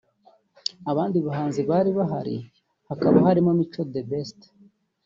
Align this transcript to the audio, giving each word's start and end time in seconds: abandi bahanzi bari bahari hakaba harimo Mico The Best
abandi 0.91 1.17
bahanzi 1.27 1.61
bari 1.69 1.89
bahari 1.99 2.35
hakaba 2.89 3.17
harimo 3.27 3.49
Mico 3.59 3.81
The 3.93 4.01
Best 4.09 4.39